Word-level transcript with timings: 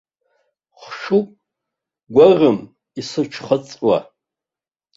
Хшуп, 0.81 1.27
гәаӷым 2.13 2.57
исыцәхыҵуа. 2.99 3.97